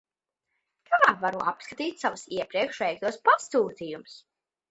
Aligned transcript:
Kā 0.91 0.99
varu 1.23 1.43
apskatīt 1.51 2.01
savus 2.05 2.25
iepriekš 2.37 2.81
veiktos 2.87 3.21
pasūtījumus? 3.29 4.19